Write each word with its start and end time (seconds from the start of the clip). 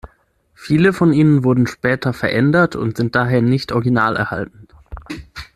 Viele 0.55 0.93
von 0.93 1.13
ihnen 1.13 1.43
wurden 1.43 1.67
später 1.67 2.11
verändert 2.11 2.75
und 2.75 2.97
sind 2.97 3.15
daher 3.15 3.43
nicht 3.43 3.71
original 3.71 4.15
erhalten. 4.15 4.67